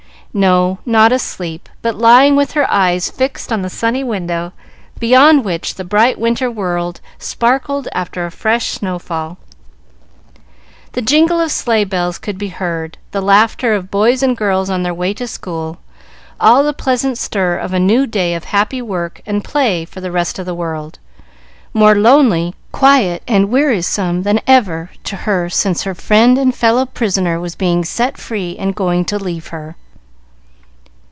No, 0.33 0.77
not 0.85 1.11
asleep, 1.11 1.67
but 1.81 1.97
lying 1.97 2.37
with 2.37 2.53
her 2.53 2.65
eyes 2.71 3.11
fixed 3.11 3.51
on 3.51 3.63
the 3.63 3.69
sunny 3.69 4.01
window, 4.01 4.53
beyond 4.97 5.43
which 5.43 5.75
the 5.75 5.83
bright 5.83 6.17
winter 6.17 6.49
world 6.49 7.01
sparkled 7.19 7.89
after 7.91 8.25
a 8.25 8.31
fresh 8.31 8.67
snow 8.67 8.97
fall. 8.97 9.37
The 10.93 11.01
jingle 11.01 11.41
of 11.41 11.51
sleigh 11.51 11.83
bells 11.83 12.17
could 12.17 12.37
be 12.37 12.47
heard, 12.47 12.97
the 13.11 13.19
laughter 13.21 13.73
of 13.73 13.91
boys 13.91 14.23
and 14.23 14.37
girls 14.37 14.69
on 14.69 14.83
their 14.83 14.93
way 14.93 15.13
to 15.15 15.27
school, 15.27 15.79
all 16.39 16.63
the 16.63 16.71
pleasant 16.71 17.17
stir 17.17 17.57
of 17.57 17.73
a 17.73 17.77
new 17.77 18.07
day 18.07 18.33
of 18.33 18.45
happy 18.45 18.81
work 18.81 19.21
and 19.25 19.43
play 19.43 19.83
for 19.83 19.99
the 19.99 20.13
rest 20.13 20.39
of 20.39 20.45
the 20.45 20.55
world, 20.55 20.97
more 21.73 21.95
lonely, 21.95 22.55
quiet, 22.71 23.21
and 23.27 23.49
wearisome 23.51 24.23
than 24.23 24.39
ever 24.47 24.91
to 25.03 25.17
her 25.27 25.49
since 25.49 25.83
her 25.83 25.93
friend 25.93 26.37
and 26.37 26.55
fellow 26.55 26.85
prisoner 26.85 27.37
was 27.37 27.57
set 27.83 28.17
free 28.17 28.55
and 28.57 28.75
going 28.75 29.03
to 29.03 29.19
leave 29.19 29.47
her. 29.47 29.75